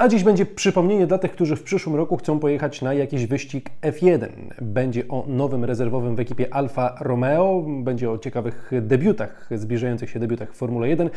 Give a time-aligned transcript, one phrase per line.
[0.00, 3.70] A dziś będzie przypomnienie dla tych, którzy w przyszłym roku chcą pojechać na jakiś wyścig
[3.82, 4.28] F1.
[4.60, 10.52] Będzie o nowym rezerwowym w ekipie Alfa Romeo, będzie o ciekawych debiutach, zbliżających się debiutach
[10.52, 11.10] w Formule 1,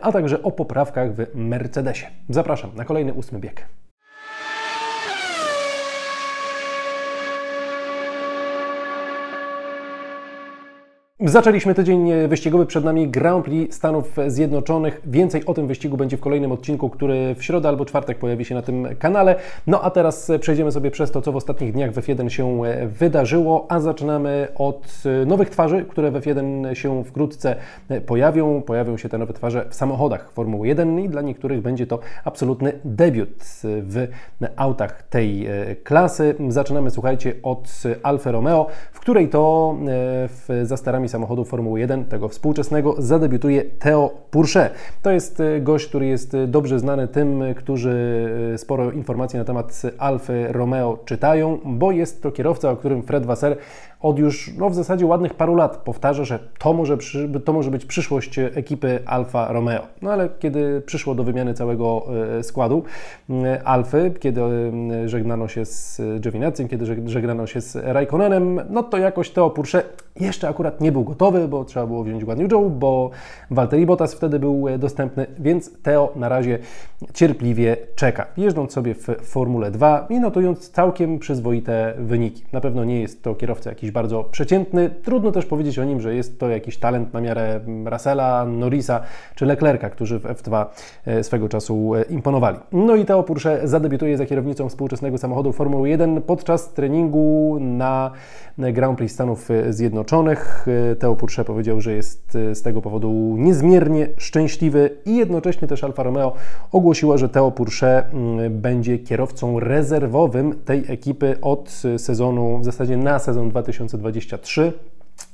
[0.00, 2.06] a także o poprawkach w Mercedesie.
[2.28, 3.66] Zapraszam na kolejny ósmy bieg.
[11.24, 15.00] Zaczęliśmy tydzień wyścigowy, przed nami Grand Prix Stanów Zjednoczonych.
[15.06, 18.54] Więcej o tym wyścigu będzie w kolejnym odcinku, który w środę albo czwartek pojawi się
[18.54, 19.36] na tym kanale.
[19.66, 23.66] No a teraz przejdziemy sobie przez to, co w ostatnich dniach w F1 się wydarzyło,
[23.68, 27.56] a zaczynamy od nowych twarzy, które w F1 się wkrótce
[28.06, 28.62] pojawią.
[28.62, 32.72] Pojawią się te nowe twarze w samochodach Formuły 1 i dla niektórych będzie to absolutny
[32.84, 34.06] debiut w
[34.56, 35.48] autach tej
[35.84, 36.34] klasy.
[36.48, 39.76] Zaczynamy, słuchajcie, od Alfa Romeo, w której to
[40.28, 44.70] w zastarami samochodu Formuły 1, tego współczesnego, zadebiutuje Theo Pourchaire.
[45.02, 49.44] To jest e, gość, który jest e, dobrze znany tym, którzy e, sporo informacji na
[49.44, 53.56] temat Alfa Romeo czytają, bo jest to kierowca, o którym Fred Wasser
[54.00, 56.96] od już no, w zasadzie ładnych paru lat powtarza, że to może,
[57.44, 59.86] to może być przyszłość ekipy Alfa Romeo.
[60.02, 62.06] No ale kiedy przyszło do wymiany całego
[62.42, 62.82] składu
[63.64, 64.40] Alfy, kiedy
[65.06, 69.88] żegnano się z Giovinazzi, kiedy żegnano się z Raikkonenem, no to jakoś Theo Pourchaire
[70.20, 73.10] jeszcze akurat nie był gotowy, bo trzeba było wziąć Guan Yu bo
[73.50, 76.58] Valtteri Bottas wtedy był e, dostępny, więc Teo na razie
[77.14, 82.44] cierpliwie czeka, jeżdżąc sobie w Formule 2 i notując całkiem przyzwoite wyniki.
[82.52, 86.14] Na pewno nie jest to kierowca jakiś bardzo przeciętny, trudno też powiedzieć o nim, że
[86.14, 89.00] jest to jakiś talent na miarę Russella, Norrisa
[89.34, 90.66] czy Leclerca, którzy w F2
[91.06, 92.58] e, swego czasu e, imponowali.
[92.72, 98.10] No i Teo Porsche zadebiutuje za kierownicą współczesnego samochodu Formuły 1 podczas treningu na
[98.58, 100.09] Grand Prix Stanów Zjednoczonych.
[100.98, 106.32] Teo Porsche powiedział, że jest z tego powodu niezmiernie szczęśliwy i jednocześnie też Alfa Romeo
[106.72, 113.18] ogłosiła, że Teo Porsche mm, będzie kierowcą rezerwowym tej ekipy od sezonu, w zasadzie na
[113.18, 114.72] sezon 2023.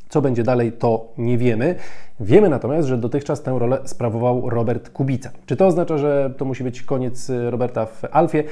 [0.09, 1.75] Co będzie dalej, to nie wiemy.
[2.21, 5.31] Wiemy natomiast, że dotychczas tę rolę sprawował Robert Kubica.
[5.47, 8.45] Czy to oznacza, że to musi być koniec Roberta w Alfie?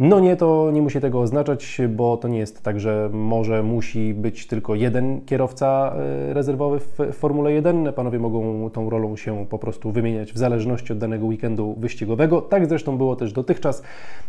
[0.00, 4.14] No nie, to nie musi tego oznaczać, bo to nie jest tak, że może musi
[4.14, 7.92] być tylko jeden kierowca e, rezerwowy w Formule 1.
[7.92, 12.40] Panowie mogą tą rolą się po prostu wymieniać w zależności od danego weekendu wyścigowego.
[12.40, 13.82] Tak zresztą było też dotychczas,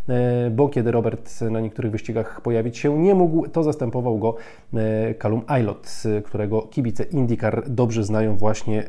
[0.09, 4.35] e, bo kiedy Robert na niektórych wyścigach pojawić się nie mógł, to zastępował go
[4.73, 8.83] e, Callum Aylot, którego kibice IndyCar dobrze znają właśnie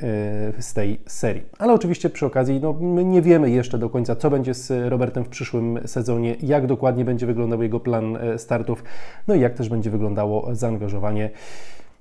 [0.59, 1.43] z tej serii.
[1.59, 5.25] Ale oczywiście przy okazji, no, my nie wiemy jeszcze do końca, co będzie z Robertem
[5.25, 8.84] w przyszłym sezonie, jak dokładnie będzie wyglądał jego plan e, startów,
[9.28, 11.31] no i jak też będzie wyglądało zaangażowanie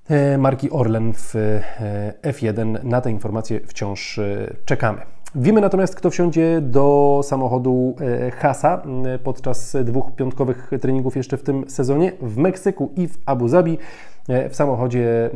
[0.10, 2.84] e, marki Orlen w e, F1.
[2.84, 4.20] Na te informacje wciąż
[4.66, 5.02] czekamy.
[5.36, 7.96] Wiemy natomiast, kto wsiądzie do samochodu
[8.38, 8.82] Hasa
[9.24, 13.78] podczas dwóch piątkowych treningów jeszcze w tym sezonie w Meksyku i w Abu Zabi.
[14.50, 15.30] W samochodzie,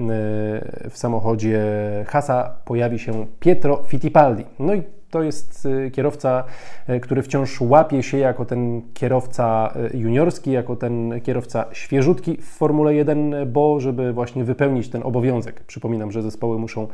[0.90, 1.64] w samochodzie
[2.08, 4.46] Hasa pojawi się Pietro Fittipaldi.
[4.60, 4.84] No i
[5.16, 6.44] to jest y, kierowca,
[6.90, 12.46] y, który wciąż łapie się jako ten kierowca y, juniorski, jako ten kierowca świeżutki w
[12.46, 15.64] Formule 1, bo żeby właśnie wypełnić ten obowiązek.
[15.64, 16.88] Przypominam, że zespoły muszą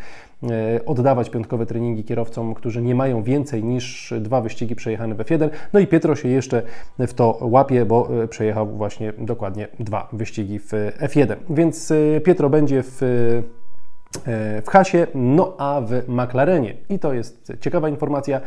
[0.86, 5.50] oddawać piątkowe treningi kierowcom, którzy nie mają więcej niż dwa wyścigi przejechane w F1.
[5.74, 6.62] No i Pietro się jeszcze
[7.00, 11.36] w to łapie, bo przejechał właśnie dokładnie dwa wyścigi w F1.
[11.50, 11.94] Więc
[12.24, 13.02] Pietro będzie w
[14.66, 16.76] w Hasie, no a w McLarenie.
[16.90, 18.42] I to jest ciekawa informacja.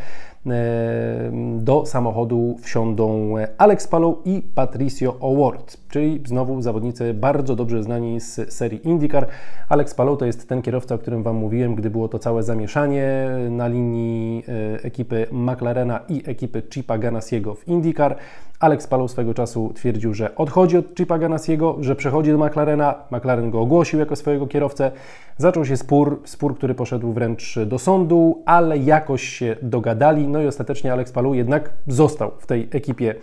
[0.46, 8.20] E, do samochodu wsiądą Alex Palou i Patricio O'Ward, czyli znowu zawodnicy bardzo dobrze znani
[8.20, 9.26] z serii IndyCar.
[9.68, 13.28] Alex Palou to jest ten kierowca, o którym Wam mówiłem, gdy było to całe zamieszanie
[13.50, 18.16] na linii e, ekipy McLarena i ekipy Chipa Ganasiego w IndyCar.
[18.60, 22.94] Alex Palou swego czasu twierdził, że odchodzi od Chipa Ganasiego, że przechodzi do McLarena.
[23.10, 24.90] McLaren go ogłosił jako swojego kierowcę.
[25.38, 30.28] Zaczął się spór, spór, który poszedł wręcz do sądu, ale jakoś się dogadali.
[30.34, 33.14] No i ostatecznie Alex Palou jednak został w tej ekipie,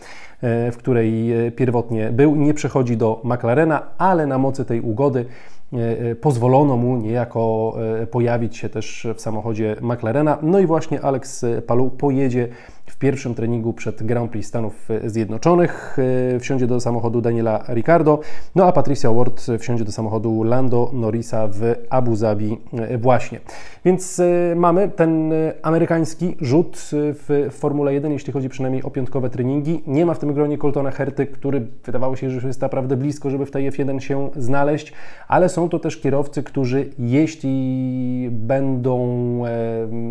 [0.42, 2.36] e, w której e, pierwotnie był.
[2.36, 5.26] Nie przechodzi do McLarena, ale na mocy tej ugody
[5.74, 7.76] e, pozwolono mu niejako
[8.12, 10.38] pojawić się też w samochodzie McLarena.
[10.42, 12.48] No i właśnie Alex Palou pojedzie
[12.92, 15.98] w pierwszym treningu przed Grand Prix Stanów Zjednoczonych.
[16.36, 18.20] E, wsiądzie do samochodu Daniela Ricardo,
[18.56, 23.40] no a Patricia Ward wsiądzie do samochodu Lando Norrisa w Abu Zabi e, właśnie.
[23.86, 29.84] Więc e, mamy ten amerykański rzut w Formule 1, jeśli chodzi przynajmniej o piątkowe treningi.
[29.88, 33.46] Nie ma w tym gronie Coltona Herty, który wydawało się, że jest naprawdę blisko, żeby
[33.46, 34.94] w tej F1 się znaleźć,
[35.28, 39.02] ale są to też kierowcy, którzy jeśli będą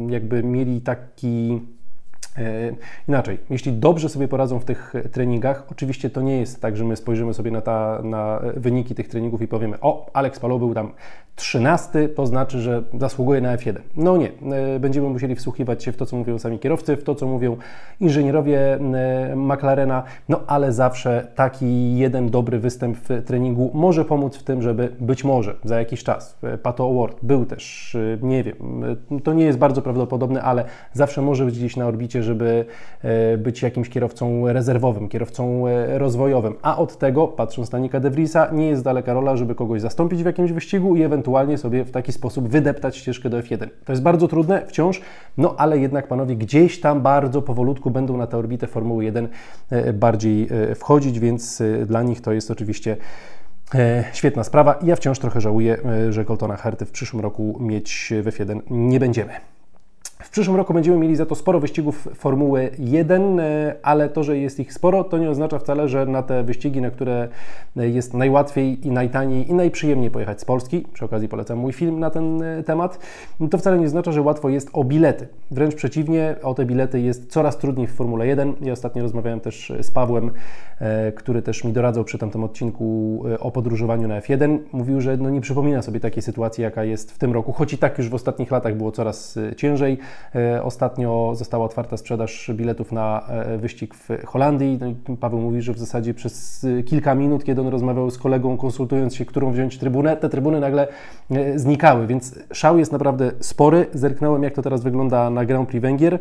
[0.09, 1.80] jakby mieli taki E,
[3.09, 6.97] inaczej, jeśli dobrze sobie poradzą w tych treningach, oczywiście to nie jest tak, że my
[6.97, 10.93] spojrzymy sobie na, ta, na wyniki tych treningów i powiemy: O, Alex Palo był tam
[11.41, 13.75] 13, to znaczy, że zasługuje na F1.
[13.97, 14.31] No nie,
[14.77, 17.57] e, będziemy musieli wsłuchiwać się w to, co mówią sami kierowcy, w to, co mówią
[18.01, 24.43] inżynierowie e, McLarena, no ale zawsze taki jeden dobry występ w treningu może pomóc w
[24.43, 28.57] tym, żeby być może za jakiś czas Pato Award był też, nie wiem,
[29.25, 32.65] to nie jest bardzo prawdopodobne, ale zawsze może być gdzieś na orbicie, żeby
[33.03, 36.55] e, być jakimś kierowcą rezerwowym, kierowcą e, rozwojowym.
[36.63, 40.23] A od tego, patrząc na Nika De Vriesa, nie jest daleka rola, żeby kogoś zastąpić
[40.23, 43.69] w jakimś wyścigu i ewentualnie sobie w taki sposób wydeptać ścieżkę do F1.
[43.85, 45.01] To jest bardzo trudne wciąż,
[45.39, 49.29] no ale jednak panowie gdzieś tam bardzo powolutku będą na tę orbitę Formuły 1
[49.71, 52.97] e, bardziej wchodzić, więc dla nich to jest oczywiście
[54.13, 54.79] świetna sprawa.
[54.83, 55.79] Ja wciąż trochę żałuję,
[56.11, 59.33] że Coltona Herty w przyszłym roku mieć w F1 nie będziemy.
[60.23, 64.39] W przyszłym roku będziemy mieli za to sporo wyścigów Formuły 1, e, ale to, że
[64.39, 67.29] jest ich sporo, to nie oznacza wcale, że na te wyścigi, na które
[67.77, 72.11] jest najłatwiej i najtaniej i najprzyjemniej pojechać z Polski, przy okazji polecam mój film na
[72.11, 72.99] ten e, temat,
[73.51, 75.29] to wcale nie oznacza, że łatwo jest o bilety.
[75.51, 78.55] Wręcz przeciwnie, o te bilety jest coraz trudniej w Formule 1.
[78.61, 80.31] Ja ostatnio rozmawiałem też z Pawłem,
[80.81, 84.59] e, który też mi doradzał przy tamtym odcinku o podróżowaniu na F1.
[84.73, 87.79] Mówił, że no nie przypomina sobie takiej sytuacji, jaka jest w tym roku, choć i
[87.79, 89.99] tak już w ostatnich latach było coraz ciężej.
[90.35, 94.79] E, ostatnio została otwarta sprzedaż biletów na e, wyścig w Holandii.
[95.09, 98.57] No Paweł mówi, że w zasadzie przez e, kilka minut, kiedy on rozmawiał z kolegą,
[98.57, 100.89] konsultując się, którą wziąć trybunę, te trybuny nagle
[101.57, 103.87] znikały, więc szał jest naprawdę spory.
[103.95, 106.19] Zerknąłem, jak to teraz wygląda na Grand Prix Węgier.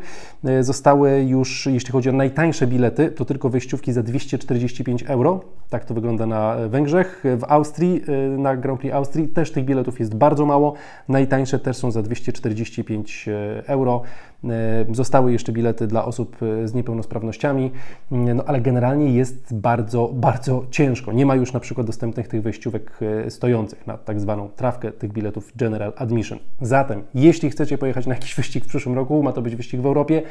[0.62, 5.41] Zostały już, jeśli chodzi o najtańsze bilety, to tylko wejściówki za 245 euro.
[5.69, 7.24] Tak to wygląda na Węgrzech.
[7.38, 8.01] W Austrii,
[8.38, 10.74] na Grand Prix Austrii też tych biletów jest bardzo mało.
[11.07, 13.30] Najtańsze też są za 245
[13.65, 14.04] euro euro.
[14.44, 17.71] E, zostały jeszcze bilety dla osób e, z niepełnosprawnościami,
[18.12, 21.12] e, no ale generalnie jest bardzo, bardzo ciężko.
[21.12, 23.00] Nie ma już na przykład dostępnych tych wejściówek
[23.30, 26.39] stojących na tak zwaną trawkę tych biletów General Admission.
[26.62, 29.86] Zatem, jeśli chcecie pojechać na jakiś wyścig w przyszłym roku, ma to być wyścig w
[29.86, 30.21] Europie,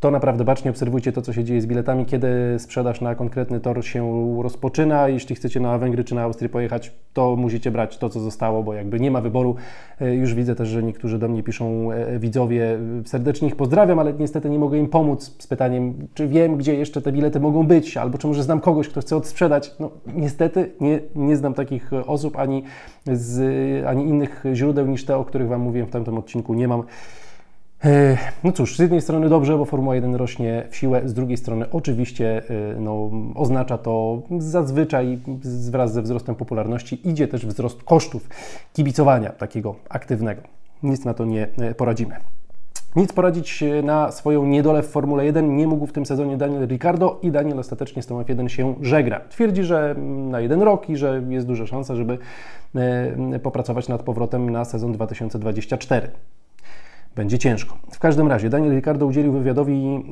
[0.00, 2.28] to naprawdę bacznie obserwujcie to, co się dzieje z biletami, kiedy
[2.58, 5.08] sprzedaż na konkretny tor się rozpoczyna.
[5.08, 8.74] Jeśli chcecie na Węgry czy na Austrię pojechać, to musicie brać to, co zostało, bo
[8.74, 9.56] jakby nie ma wyboru.
[10.00, 11.88] Już widzę też, że niektórzy do mnie piszą
[12.18, 16.74] widzowie, serdecznie ich pozdrawiam, ale niestety nie mogę im pomóc z pytaniem, czy wiem, gdzie
[16.74, 19.74] jeszcze te bilety mogą być, albo czy może znam kogoś, kto chce odsprzedać.
[19.80, 22.62] No, niestety nie, nie znam takich osób ani,
[23.06, 26.54] z, ani innych źródeł niż te, o których Wam mówiłem w tamtym odcinku.
[26.54, 26.82] Nie mam.
[27.84, 31.36] E, no cóż, z jednej strony dobrze, bo Formuła 1 rośnie w siłę, z drugiej
[31.36, 35.18] strony oczywiście e, no, oznacza to zazwyczaj
[35.70, 38.28] wraz ze wzrostem popularności idzie też wzrost kosztów
[38.72, 40.42] kibicowania takiego aktywnego.
[40.82, 42.14] Nic na to nie e, poradzimy.
[42.96, 47.18] Nic poradzić na swoją niedolę w Formule 1 nie mógł w tym sezonie Daniel Ricciardo
[47.22, 49.20] i Daniel ostatecznie z tą F1 się żegna.
[49.20, 52.18] Twierdzi, że na jeden rok i że jest duża szansa, żeby
[52.74, 56.08] e, popracować nad powrotem na sezon 2024
[57.16, 57.76] będzie ciężko.
[57.90, 60.04] W każdym razie Daniel Ricardo udzielił wywiadowi,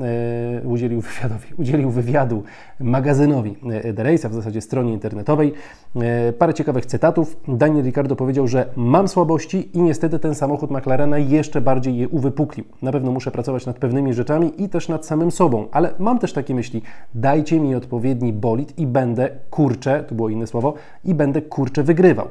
[0.62, 2.42] e, udzielił wywiadowi, udzielił wywiadu
[2.80, 5.52] magazynowi e, The Race, a w zasadzie stronie internetowej.
[5.96, 7.36] E, parę ciekawych cytatów.
[7.48, 12.66] Daniel Ricardo powiedział, że mam słabości i niestety ten samochód McLarena jeszcze bardziej je uwypuklił.
[12.82, 16.32] Na pewno muszę pracować nad pewnymi rzeczami i też nad samym sobą, ale mam też
[16.32, 16.82] takie myśli.
[17.14, 22.28] Dajcie mi odpowiedni bolid i będę kurczę, to było inne słowo, i będę kurczę wygrywał.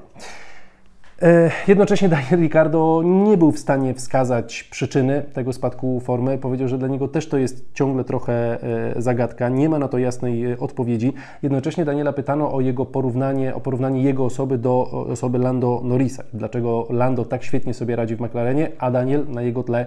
[1.22, 6.38] E, jednocześnie Daniel Ricardo nie był w stanie wskazać przyczyny tego spadku formy.
[6.38, 9.50] Powiedział, że dla niego też to jest ciągle trochę e, zagadka.
[9.50, 11.14] Nie ma na to jasnej e, odpowiedzi.
[11.44, 16.24] Jednocześnie Daniela pytano o jego porównanie, o porównanie jego osoby do osoby Lando Norrisa.
[16.34, 19.86] Dlaczego Lando tak świetnie sobie radzi w McLarenie, a Daniel na jego tle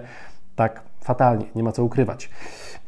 [0.55, 1.45] tak fatalnie.
[1.55, 2.29] Nie ma co ukrywać.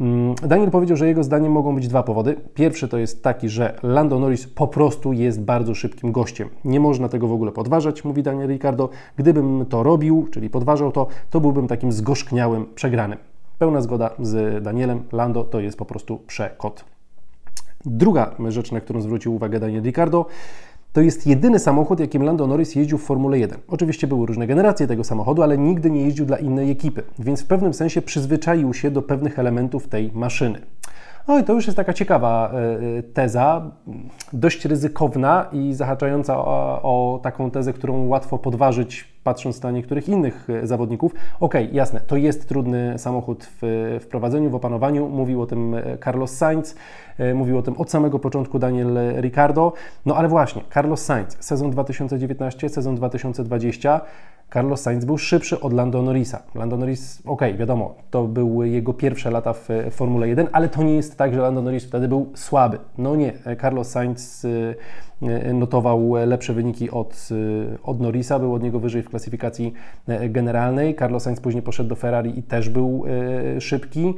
[0.01, 2.35] Mm, Daniel powiedział, że jego zdaniem mogą być dwa powody.
[2.53, 6.49] Pierwszy to jest taki, że Lando Norris po prostu jest bardzo szybkim gościem.
[6.65, 8.89] Nie można tego w ogóle podważać, mówi Daniel Ricardo.
[9.15, 13.19] Gdybym to robił, czyli podważał to, to byłbym takim zgorzkniałym przegranym.
[13.59, 15.03] Pełna zgoda z Danielem.
[15.11, 16.85] Lando to jest po prostu przekot.
[17.85, 20.25] Druga rzecz, na którą zwrócił uwagę Daniel Ricardo,
[20.97, 23.59] to jest jedyny samochód, jakim Lando Norris jeździł w Formule 1.
[23.67, 27.45] Oczywiście były różne generacje tego samochodu, ale nigdy nie jeździł dla innej ekipy, więc w
[27.45, 30.61] pewnym sensie przyzwyczaił się do pewnych elementów tej maszyny.
[31.27, 32.57] No i to już jest taka ciekawa e,
[32.97, 33.71] e, teza,
[34.33, 40.47] dość ryzykowna i zahaczająca o, o, taką tezę, którą łatwo podważyć, patrząc na niektórych innych
[40.49, 41.11] e, zawodników.
[41.39, 45.09] Ok, jasne, to jest trudny samochód w wprowadzeniu, w opanowaniu.
[45.09, 46.75] Mówił o tym Carlos Sainz,
[47.35, 49.73] mówił o tym od samego początku Daniel Ricardo.
[50.05, 54.01] No ale właśnie, Carlos Sainz, sezon 2019, sezon 2020
[54.53, 56.43] Carlos Sainz był szybszy od Lando Norrisa.
[56.55, 60.95] Lando Norris, ok, wiadomo, to były jego pierwsze lata w Formule 1, ale to nie
[60.95, 62.79] jest tak, że Lando Norris wtedy był słaby.
[62.97, 64.47] No nie, Carlos Sainz
[65.53, 69.73] notował lepsze wyniki od, y, od Norrisa, był od niego wyżej w klasyfikacji
[70.29, 70.95] generalnej.
[70.95, 73.03] Carlos Sainz później poszedł do Ferrari i też był
[73.59, 74.13] szybki.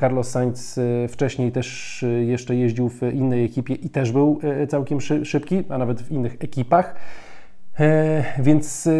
[0.00, 5.78] Carlos Sainz wcześniej też jeszcze jeździł w innej ekipie i też był całkiem szybki, a
[5.78, 6.94] nawet w innych ekipach.
[7.80, 8.90] E, więc e,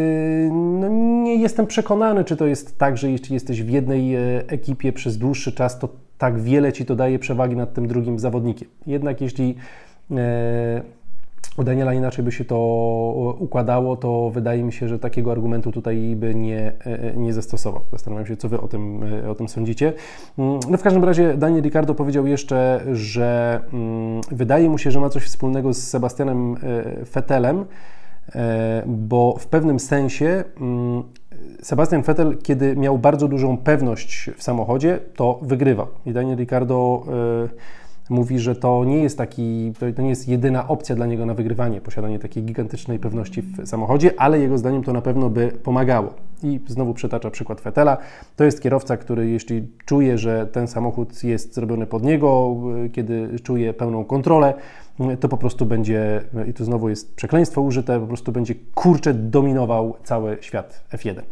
[0.53, 0.89] no,
[1.23, 5.19] nie jestem przekonany, czy to jest tak, że jeśli jesteś w jednej e, ekipie przez
[5.19, 5.89] dłuższy czas, to
[6.19, 8.69] tak wiele ci to daje przewagi nad tym drugim zawodnikiem.
[8.87, 9.55] Jednak jeśli
[11.59, 16.17] u Daniela inaczej by się to układało, to wydaje mi się, że takiego argumentu tutaj
[16.17, 16.73] by nie,
[17.17, 17.81] nie zastosował.
[17.93, 19.93] Zastanawiam się, co Wy o tym, o tym sądzicie.
[20.39, 25.01] Mm, no w każdym razie Daniel Ricardo powiedział jeszcze, że mm, wydaje mu się, że
[25.01, 26.57] ma coś wspólnego z Sebastianem
[27.11, 27.65] Fetelem,
[28.35, 31.03] E, bo w pewnym sensie mm,
[31.63, 35.87] Sebastian Vettel, kiedy miał bardzo dużą pewność w samochodzie, to wygrywał.
[36.07, 37.49] I Daniel Ricciardo e,
[38.09, 41.81] mówi, że to nie jest taki, to nie jest jedyna opcja dla niego na wygrywanie,
[41.81, 46.15] posiadanie takiej gigantycznej pewności w samochodzie, ale jego zdaniem to na pewno by pomagało.
[46.43, 47.97] I znowu przytacza przykład Vettela.
[48.37, 53.39] To jest kierowca, który jeśli czuje, że ten samochód jest zrobiony pod niego, e, kiedy
[53.43, 54.55] czuje pełną kontrolę,
[55.21, 59.95] to po prostu będzie, i tu znowu jest przekleństwo użyte, po prostu będzie kurczę dominował
[60.05, 61.23] cały świat F1.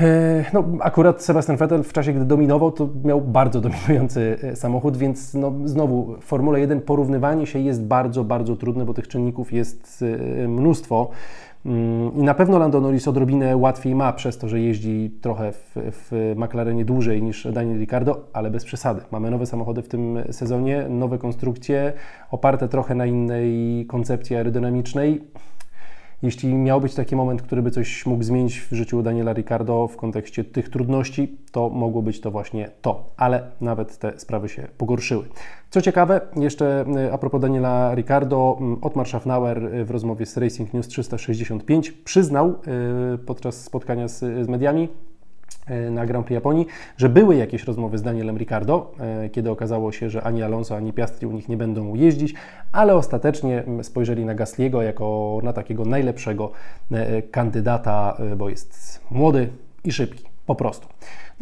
[0.00, 4.96] E, no, akurat Sebastian Vettel w czasie, gdy dominował, to miał bardzo dominujący e, samochód,
[4.96, 9.52] więc no, znowu w Formule 1 porównywanie się jest bardzo, bardzo trudne, bo tych czynników
[9.52, 10.04] jest
[10.42, 11.10] e, mnóstwo.
[11.66, 15.76] Mm, I na pewno Lando Norris odrobinę łatwiej ma przez to, że jeździ trochę w,
[15.76, 19.00] w McLarenie dłużej niż Daniel Ricciardo, ale bez przesady.
[19.10, 21.92] Mamy nowe samochody w tym sezonie, nowe konstrukcje,
[22.30, 25.24] oparte trochę na innej koncepcji aerodynamicznej
[26.22, 29.96] jeśli miał być taki moment, który by coś mógł zmienić w życiu Daniela Ricardo w
[29.96, 35.24] kontekście tych trudności, to mogło być to właśnie to, ale nawet te sprawy się pogorszyły.
[35.70, 40.36] Co ciekawe, jeszcze y, a propos Daniela Ricardo, mm, Otmar Schaffnauer y, w rozmowie z
[40.36, 42.54] Racing News 365 przyznał
[43.14, 45.11] y, podczas spotkania z, z mediami, E,
[45.90, 46.66] na Grand Prix Japonii,
[46.96, 50.92] że były jakieś rozmowy z Danielem Ricardo, e, kiedy okazało się, że ani Alonso, ani
[50.92, 52.34] Piastri u nich nie będą jeździć,
[52.72, 56.50] ale ostatecznie spojrzeli na Gasliego jako na takiego najlepszego
[56.92, 59.48] e, kandydata, bo jest młody
[59.84, 60.88] i szybki, po prostu.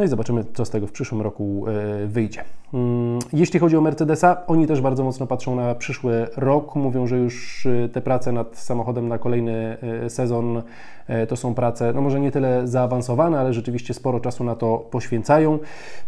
[0.01, 1.65] No i zobaczymy, co z tego w przyszłym roku
[2.07, 2.45] wyjdzie.
[2.75, 6.75] Mm, jeśli chodzi o Mercedesa, oni też bardzo mocno patrzą na przyszły rok.
[6.77, 9.77] Mówią, że już te prace nad samochodem na kolejny
[10.09, 10.63] sezon
[11.11, 14.79] E, to są prace, no może nie tyle zaawansowane, ale rzeczywiście sporo czasu na to
[14.91, 15.59] poświęcają.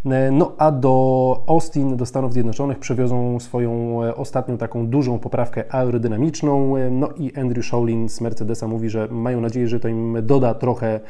[0.06, 5.74] E, no a do Austin, do Stanów Zjednoczonych przewiozą swoją e, ostatnią taką dużą poprawkę
[5.74, 6.74] aerodynamiczną.
[6.90, 11.00] No i Andrew Shaolin z Mercedesa mówi, że mają nadzieję, że to im doda trochę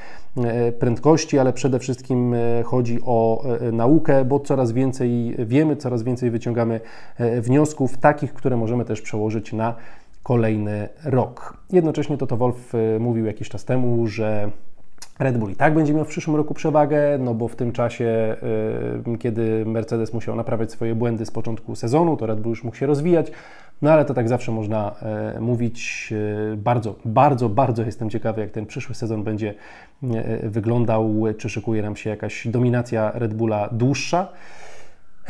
[0.79, 2.35] prędkości, ale przede wszystkim
[2.73, 6.81] chodzi o naukę, bo coraz więcej wiemy, coraz więcej wyciągamy
[7.41, 9.75] wniosków, takich, które możemy też przełożyć na
[10.23, 11.57] kolejny rok.
[11.73, 14.51] Jednocześnie Toto Wolf y, mówił jakiś czas temu, że
[15.19, 18.37] Red Bull i tak będzie miał w przyszłym roku przewagę, no bo w tym czasie,
[19.19, 22.87] kiedy Mercedes musiał naprawiać swoje błędy z początku sezonu, to Red Bull już mógł się
[22.87, 23.33] rozwijać,
[23.83, 24.95] no ale to tak zawsze można
[25.37, 26.13] y, mówić.
[26.57, 29.55] Bardzo, bardzo, bardzo jestem ciekawy, jak ten przyszły sezon będzie
[30.43, 34.29] wyglądał, czy szykuje nam się jakaś dominacja Red Bulla dłuższa.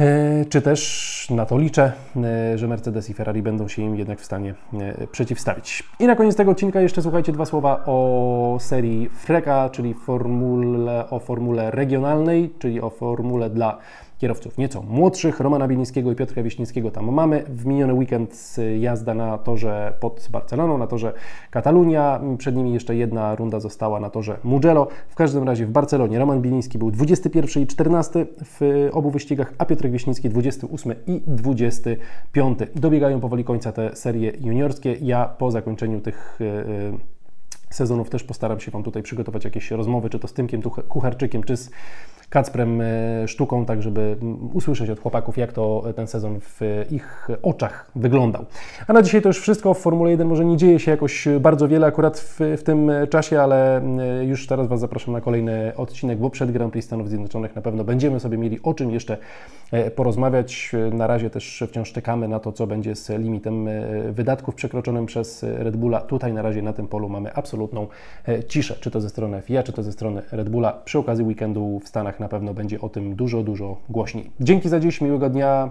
[0.00, 4.20] E, czy też na to liczę, e, że Mercedes i Ferrari będą się im jednak
[4.20, 5.82] w stanie e, przeciwstawić.
[5.98, 11.18] I na koniec tego odcinka jeszcze słuchajcie dwa słowa o serii Freka, czyli formule, o
[11.18, 13.78] formule regionalnej, czyli o formule dla
[14.22, 17.44] kierowców nieco młodszych, Romana Bielińskiego i Piotra Wiśniewskiego tam mamy.
[17.48, 21.12] W miniony weekend jazda na torze pod Barceloną, na torze
[21.50, 24.88] Katalunia, przed nimi jeszcze jedna runda została na torze Mugello.
[25.08, 29.64] W każdym razie w Barcelonie Roman Bieliński był 21 i 14 w obu wyścigach, a
[29.64, 32.58] Piotr Wiśniewski 28 i 25.
[32.74, 34.96] Dobiegają powoli końca te serie juniorskie.
[35.00, 36.98] Ja po zakończeniu tych yy,
[37.70, 41.56] sezonów też postaram się Wam tutaj przygotować jakieś rozmowy, czy to z Tymkiem Kucharczykiem, czy
[41.56, 41.70] z
[42.32, 44.16] Kacprem e, sztuką, tak żeby
[44.52, 46.60] usłyszeć od chłopaków, jak to ten sezon w
[46.90, 48.44] ich oczach wyglądał.
[48.86, 49.74] A na dzisiaj to już wszystko.
[49.74, 53.40] W Formule 1 może nie dzieje się jakoś bardzo wiele akurat w, w tym czasie,
[53.40, 57.56] ale e, już teraz Was zapraszam na kolejny odcinek, bo przed Grand Prix Stanów Zjednoczonych
[57.56, 59.16] na pewno będziemy sobie mieli o czym jeszcze
[59.72, 60.72] e, porozmawiać.
[60.92, 63.68] Na razie też wciąż czekamy na to, co będzie z limitem
[64.10, 66.00] wydatków przekroczonym przez Red Bulla.
[66.00, 67.86] Tutaj na razie na tym polu mamy absolutną
[68.48, 70.72] ciszę, czy to ze strony FIA, czy to ze strony Red Bulla.
[70.84, 74.30] Przy okazji weekendu w Stanach na pewno będzie o tym dużo, dużo głośniej.
[74.40, 75.70] Dzięki za dziś, miłego dnia,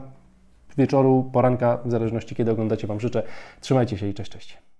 [0.77, 3.23] wieczoru, poranka, w zależności kiedy oglądacie Wam życzę.
[3.61, 4.70] Trzymajcie się i cześć, cześć.